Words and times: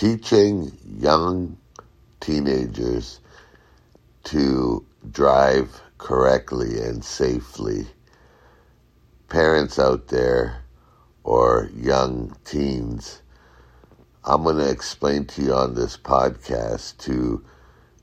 teaching 0.00 0.72
young 0.98 1.58
teenagers 2.20 3.20
to 4.24 4.82
drive 5.10 5.78
correctly 5.98 6.80
and 6.80 7.04
safely. 7.04 7.86
Parents 9.28 9.78
out 9.78 10.08
there 10.08 10.62
or 11.22 11.68
young 11.76 12.34
teens, 12.46 13.20
I'm 14.24 14.44
going 14.44 14.56
to 14.56 14.70
explain 14.70 15.26
to 15.26 15.42
you 15.42 15.52
on 15.52 15.74
this 15.74 15.98
podcast 15.98 16.96
to 17.00 17.44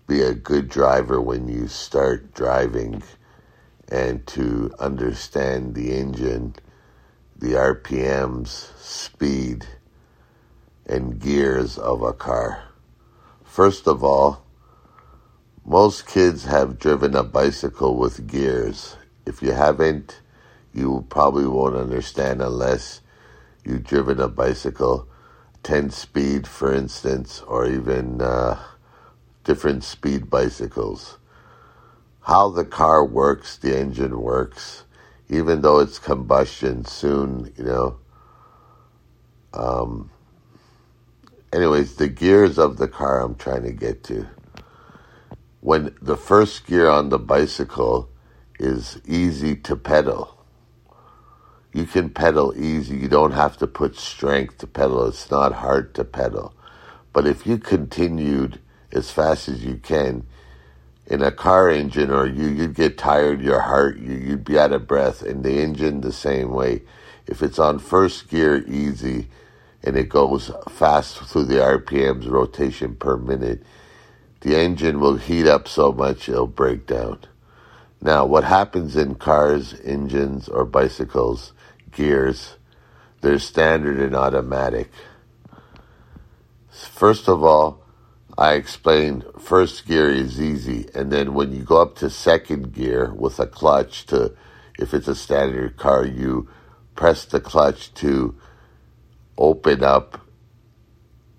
be 0.05 0.21
a 0.21 0.36
good 0.36 0.70
driver 0.70 1.20
when 1.20 1.48
you 1.48 1.68
start 1.68 2.32
driving 2.36 3.02
and 3.91 4.25
to 4.27 4.71
understand 4.77 5.73
the 5.73 5.95
engine, 5.95 6.54
the 7.36 7.54
RPMs, 7.54 8.71
speed, 8.77 9.66
and 10.88 11.19
gears 11.19 11.77
of 11.77 12.01
a 12.01 12.13
car. 12.13 12.63
First 13.43 13.87
of 13.87 14.04
all, 14.04 14.43
most 15.65 16.07
kids 16.07 16.46
have 16.46 16.79
driven 16.79 17.15
a 17.15 17.23
bicycle 17.23 17.97
with 17.97 18.27
gears. 18.27 18.96
If 19.25 19.41
you 19.41 19.51
haven't, 19.51 20.21
you 20.73 21.05
probably 21.10 21.46
won't 21.46 21.75
understand 21.75 22.41
unless 22.41 23.01
you've 23.65 23.83
driven 23.83 24.19
a 24.19 24.29
bicycle 24.29 25.07
10 25.63 25.89
speed, 25.89 26.47
for 26.47 26.73
instance, 26.73 27.41
or 27.41 27.68
even 27.68 28.21
uh, 28.21 28.57
different 29.43 29.83
speed 29.83 30.29
bicycles. 30.29 31.18
How 32.22 32.49
the 32.49 32.63
car 32.63 33.03
works, 33.05 33.58
the 33.58 33.77
engine 33.77 34.22
works, 34.22 34.85
even 35.30 35.61
though 35.61 35.80
it's 35.80 35.99
combustion, 35.99 36.85
soon, 36.85 37.53
you 37.58 37.66
know. 37.66 37.97
Um, 39.53 40.11
anyways, 41.53 41.95
the 41.95 42.08
gears 42.08 42.58
of 42.58 42.78
the 42.78 42.88
car 42.88 43.22
I'm 43.22 43.36
trying 43.36 43.64
to 43.64 43.72
get 43.72 44.03
to. 44.05 44.28
When 45.61 45.95
the 46.02 46.17
first 46.17 46.66
gear 46.67 46.88
on 46.89 47.09
the 47.09 47.19
bicycle 47.19 48.09
is 48.59 49.02
easy 49.05 49.55
to 49.55 49.75
pedal. 49.75 50.38
You 51.73 51.86
can 51.86 52.09
pedal 52.09 52.53
easy. 52.58 52.97
You 52.97 53.08
don't 53.08 53.33
have 53.33 53.58
to 53.58 53.67
put 53.67 53.95
strength 53.95 54.59
to 54.59 54.67
pedal. 54.67 55.08
It's 55.08 55.30
not 55.30 55.53
hard 55.53 55.94
to 55.95 56.03
pedal. 56.03 56.53
But 57.13 57.27
if 57.27 57.45
you 57.45 57.58
continued 57.58 58.59
as 58.91 59.11
fast 59.11 59.49
as 59.49 59.64
you 59.64 59.75
can 59.75 60.25
in 61.05 61.21
a 61.21 61.31
car 61.31 61.69
engine 61.69 62.11
or 62.11 62.25
you, 62.27 62.47
you'd 62.47 62.75
get 62.75 62.97
tired, 62.97 63.41
your 63.41 63.61
heart, 63.61 63.97
you, 63.99 64.14
you'd 64.14 64.45
be 64.45 64.58
out 64.58 64.71
of 64.71 64.88
breath. 64.88 65.21
And 65.21 65.43
the 65.43 65.61
engine 65.61 66.02
the 66.02 66.11
same 66.11 66.52
way. 66.52 66.83
If 67.27 67.43
it's 67.43 67.59
on 67.59 67.80
first 67.80 68.30
gear 68.30 68.64
easy, 68.67 69.27
and 69.88 69.95
it 69.95 70.09
goes 70.09 70.52
fast 70.69 71.17
through 71.17 71.45
the 71.45 71.55
RPMs 71.55 72.30
rotation 72.30 72.93
per 72.93 73.16
minute, 73.16 73.63
the 74.41 74.53
engine 74.53 74.99
will 74.99 75.16
heat 75.16 75.47
up 75.47 75.66
so 75.66 75.93
much 75.93 76.27
it'll 76.27 76.45
break 76.45 76.85
down. 76.85 77.19
Now, 78.02 78.25
what 78.25 78.43
happens 78.43 78.97
in 78.97 79.15
cars, 79.15 79.73
engines, 79.85 80.49
or 80.49 80.65
bicycles, 80.65 81.53
gears, 81.89 82.58
they're 83.21 83.39
standard 83.39 83.97
and 84.02 84.13
automatic. 84.13 84.91
First 86.69 87.30
of 87.30 87.41
all, 87.41 87.81
I 88.38 88.55
explained 88.55 89.23
first 89.39 89.88
gear 89.88 90.09
is 90.09 90.41
easy, 90.41 90.89
and 90.93 91.13
then 91.13 91.33
when 91.33 91.53
you 91.53 91.63
go 91.63 91.81
up 91.81 91.95
to 91.99 92.09
second 92.09 92.73
gear 92.73 93.13
with 93.13 93.39
a 93.39 93.47
clutch 93.47 94.05
to, 94.08 94.35
if 94.77 94.93
it's 94.93 95.08
a 95.08 95.15
standard 95.15 95.77
car, 95.77 96.05
you 96.05 96.49
press 96.95 97.23
the 97.23 97.39
clutch 97.39 97.93
to 97.93 98.35
open 99.38 99.83
up 99.83 100.21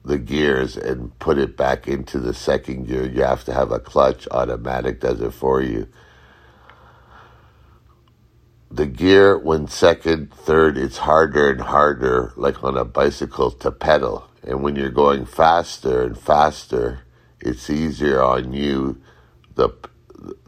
the 0.05 0.19
gears 0.19 0.77
and 0.77 1.17
put 1.19 1.39
it 1.39 1.57
back 1.57 1.89
into 1.89 2.19
the 2.19 2.35
second 2.35 2.87
gear. 2.89 3.07
You 3.07 3.23
have 3.23 3.45
to 3.45 3.55
have 3.55 3.73
a 3.73 3.81
clutch. 3.81 4.29
Automatic 4.31 5.01
does 5.01 5.21
it 5.21 5.33
for 5.33 5.63
you. 5.63 5.89
The 8.71 8.87
gear, 8.87 9.39
when 9.39 9.69
second, 9.69 10.33
third, 10.33 10.79
it's 10.79 10.99
harder 10.99 11.51
and 11.51 11.61
harder, 11.61 12.33
like 12.37 12.63
on 12.65 12.77
a 12.77 12.85
bicycle, 12.85 13.51
to 13.53 13.73
pedal. 13.73 14.29
And 14.43 14.63
when 14.63 14.77
you're 14.77 14.91
going 14.91 15.27
faster 15.27 16.03
and 16.05 16.19
faster, 16.19 17.01
it's 17.41 17.71
easier 17.71 18.23
on 18.23 18.53
you, 18.53 19.01
the 19.55 19.71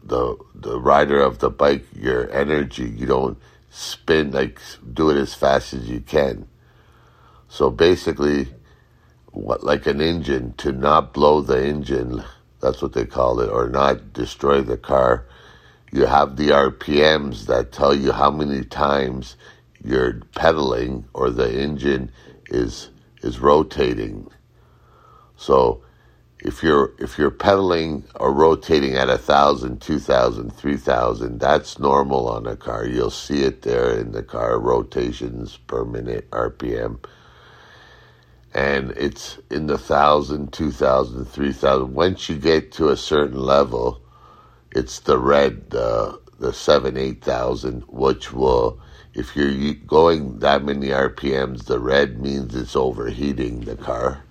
the 0.03 0.37
the 0.53 0.79
rider 0.79 1.21
of 1.21 1.39
the 1.39 1.49
bike, 1.49 1.85
your 1.95 2.31
energy. 2.31 2.89
You 2.89 3.07
don't 3.07 3.39
spin 3.71 4.31
like 4.31 4.59
do 4.93 5.09
it 5.09 5.17
as 5.17 5.33
fast 5.33 5.73
as 5.73 5.89
you 5.89 6.01
can. 6.01 6.47
So 7.51 7.69
basically, 7.69 8.47
what 9.31 9.61
like 9.61 9.85
an 9.85 9.99
engine 9.99 10.53
to 10.59 10.71
not 10.71 11.13
blow 11.13 11.41
the 11.41 11.61
engine, 11.61 12.23
that's 12.61 12.81
what 12.81 12.93
they 12.93 13.05
call 13.05 13.41
it, 13.41 13.49
or 13.49 13.67
not 13.67 14.13
destroy 14.13 14.61
the 14.61 14.77
car. 14.77 15.25
You 15.91 16.05
have 16.05 16.37
the 16.37 16.51
RPMs 16.51 17.47
that 17.47 17.73
tell 17.73 17.93
you 17.93 18.13
how 18.13 18.31
many 18.31 18.63
times 18.63 19.35
you're 19.83 20.21
pedaling 20.33 21.03
or 21.13 21.29
the 21.29 21.51
engine 21.61 22.13
is 22.45 22.89
is 23.21 23.39
rotating. 23.39 24.29
So 25.35 25.83
if 26.39 26.63
you're 26.63 26.93
if 26.99 27.17
you're 27.17 27.31
pedaling 27.31 28.05
or 28.17 28.31
rotating 28.31 28.93
at 28.95 29.09
a 29.09 29.17
thousand, 29.17 29.81
two 29.81 29.99
thousand, 29.99 30.53
three 30.53 30.77
thousand, 30.77 31.41
that's 31.41 31.79
normal 31.79 32.29
on 32.29 32.47
a 32.47 32.55
car. 32.55 32.85
You'll 32.87 33.09
see 33.09 33.43
it 33.43 33.63
there 33.63 33.91
in 33.99 34.13
the 34.13 34.23
car 34.23 34.57
rotations 34.57 35.57
per 35.57 35.83
minute 35.83 36.31
RPM 36.31 36.99
and 38.53 38.91
it's 38.91 39.39
in 39.49 39.67
the 39.67 39.77
thousand, 39.77 40.51
two 40.51 40.71
thousand, 40.71 41.25
three 41.25 41.53
thousand. 41.53 41.93
Once 41.93 42.29
you 42.29 42.37
get 42.37 42.71
to 42.73 42.89
a 42.89 42.97
certain 42.97 43.39
level, 43.39 44.01
it's 44.71 44.99
the 44.99 45.17
red, 45.17 45.69
the 45.69 46.19
the 46.39 46.53
seven, 46.53 46.97
eight 46.97 47.23
thousand, 47.23 47.81
which 47.87 48.33
will, 48.33 48.79
if 49.13 49.35
you're 49.35 49.73
going 49.73 50.39
that 50.39 50.63
many 50.65 50.87
RPMs, 50.87 51.65
the 51.65 51.79
red 51.79 52.19
means 52.19 52.55
it's 52.55 52.75
overheating 52.75 53.61
the 53.61 53.75
car, 53.75 54.23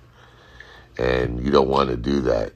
and 0.99 1.43
you 1.45 1.51
don't 1.51 1.69
want 1.69 1.89
to 1.91 1.97
do 1.97 2.21
that. 2.23 2.53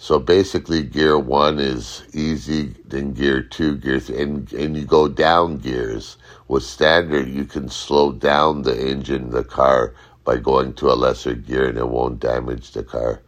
So 0.00 0.20
basically, 0.20 0.84
gear 0.84 1.18
one 1.18 1.58
is 1.58 2.04
easy, 2.14 2.74
then 2.86 3.14
gear 3.14 3.42
two, 3.42 3.76
gear 3.76 3.98
three, 3.98 4.22
and, 4.22 4.52
and 4.52 4.76
you 4.76 4.84
go 4.84 5.08
down 5.08 5.58
gears. 5.58 6.16
With 6.46 6.62
standard, 6.62 7.28
you 7.28 7.44
can 7.44 7.68
slow 7.68 8.12
down 8.12 8.62
the 8.62 8.90
engine, 8.90 9.30
the 9.30 9.42
car, 9.42 9.94
by 10.28 10.36
going 10.36 10.74
to 10.74 10.90
a 10.90 10.92
lesser 10.92 11.32
gear 11.32 11.66
and 11.70 11.78
it 11.78 11.88
won't 11.88 12.20
damage 12.20 12.72
the 12.72 12.84
car. 12.84 13.22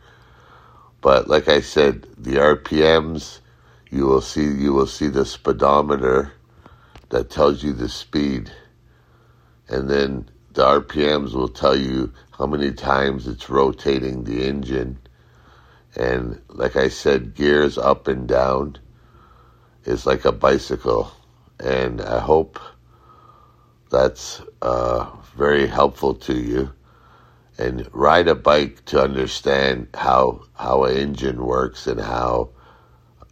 But 1.01 1.29
like 1.29 1.49
I 1.49 1.63
said, 1.63 2.07
the 2.19 2.33
RPMs, 2.33 3.39
you 3.91 4.05
will 4.05 4.21
see 4.21 4.45
you 4.45 4.75
will 4.75 4.87
see 4.87 5.09
the 5.09 5.25
speedometer 5.25 6.35
that 7.09 7.31
tells 7.31 7.63
you 7.63 7.73
the 7.73 7.89
speed. 7.89 8.53
And 9.67 9.89
then 9.89 10.29
the 10.53 10.63
RPMs 10.63 11.33
will 11.33 11.49
tell 11.49 11.75
you 11.75 12.13
how 12.37 12.45
many 12.45 12.71
times 12.71 13.27
it's 13.27 13.49
rotating 13.49 14.25
the 14.25 14.47
engine. 14.47 14.99
And 15.97 16.43
like 16.49 16.77
I 16.77 16.89
said, 16.89 17.35
gears 17.35 17.79
up 17.79 18.09
and 18.09 18.29
down 18.29 18.77
is 19.87 20.05
like 20.05 20.27
a 20.27 20.33
bicycle. 20.33 21.11
And 21.59 22.03
I 22.03 22.21
hope 22.21 22.61
that's 23.91 24.43
uh, 24.61 25.11
very 25.35 25.67
helpful 25.67 26.15
to 26.29 26.35
you 26.35 26.75
and 27.61 27.87
ride 27.93 28.27
a 28.27 28.35
bike 28.35 28.83
to 28.87 29.01
understand 29.01 29.87
how 29.95 30.43
how 30.55 30.85
an 30.85 30.97
engine 30.97 31.45
works 31.45 31.87
and 31.87 32.01
how 32.01 32.49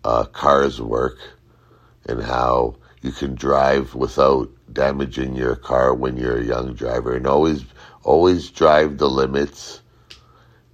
uh, 0.04 0.24
cars 0.24 0.80
work 0.82 1.18
and 2.06 2.22
how 2.22 2.76
you 3.00 3.10
can 3.10 3.34
drive 3.34 3.94
without 3.94 4.50
damaging 4.72 5.34
your 5.34 5.56
car 5.56 5.94
when 5.94 6.16
you're 6.18 6.36
a 6.36 6.44
young 6.44 6.74
driver. 6.74 7.16
And 7.16 7.26
always 7.26 7.64
always 8.04 8.50
drive 8.50 8.98
the 8.98 9.08
limits 9.08 9.80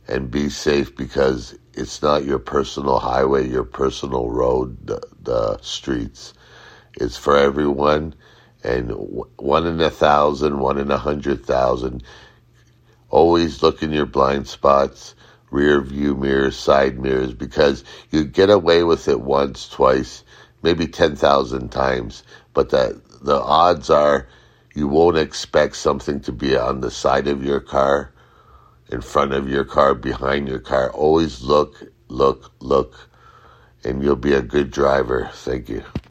and 0.09 0.31
be 0.31 0.49
safe 0.49 0.95
because 0.97 1.57
it's 1.75 2.03
not 2.03 2.25
your 2.25 2.41
personal 2.41 2.99
highway 2.99 3.49
your 3.49 3.65
personal 3.65 4.31
road 4.31 4.85
the, 4.85 5.01
the 5.23 5.59
streets. 5.63 6.35
It's 7.01 7.17
for 7.17 7.37
everyone. 7.37 8.15
And 8.65 8.91
one 9.37 9.67
in 9.67 9.81
a 9.81 9.91
thousand 9.91 10.59
one 10.59 10.79
in 10.79 10.91
a 10.91 10.99
hundred 10.99 11.45
thousand 11.45 12.03
Always 13.15 13.63
look 13.63 13.81
in 13.85 13.93
your 13.93 14.07
blind 14.07 14.49
spots, 14.49 15.15
rear 15.53 15.81
view 15.81 16.17
mirrors, 16.17 16.57
side 16.57 16.99
mirrors, 16.99 17.33
because 17.33 17.85
you 18.11 18.25
get 18.25 18.51
away 18.51 18.83
with 18.83 19.07
it 19.07 19.21
once, 19.21 19.69
twice, 19.69 20.25
maybe 20.65 20.89
10,000 20.89 21.71
times, 21.71 22.25
but 22.55 22.71
the, 22.71 23.01
the 23.23 23.41
odds 23.41 23.89
are 23.89 24.27
you 24.75 24.89
won't 24.89 25.17
expect 25.17 25.77
something 25.77 26.19
to 26.23 26.33
be 26.33 26.57
on 26.57 26.81
the 26.81 26.91
side 26.91 27.29
of 27.29 27.45
your 27.45 27.61
car, 27.61 28.11
in 28.91 29.01
front 29.01 29.33
of 29.33 29.49
your 29.49 29.65
car, 29.65 29.95
behind 29.95 30.49
your 30.49 30.59
car. 30.59 30.91
Always 30.91 31.41
look, 31.41 31.85
look, 32.09 32.51
look, 32.59 33.09
and 33.85 34.03
you'll 34.03 34.17
be 34.17 34.35
a 34.35 34.43
good 34.43 34.73
driver. 34.73 35.31
Thank 35.33 35.69
you. 35.69 35.85